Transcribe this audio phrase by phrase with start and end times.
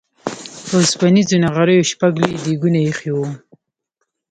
[0.67, 3.27] په اوسپنيزو نغريو شپږ لوی ديګونه اېښي وو.